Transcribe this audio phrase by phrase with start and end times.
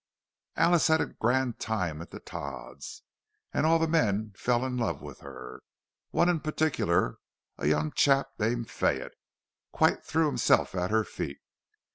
[0.55, 3.03] Alice had a grand time at the Todds';
[3.53, 7.17] all the men fell in love with her—one in particular,
[7.59, 9.13] a young chap named Fayette,
[9.71, 11.37] quite threw himself at her feet.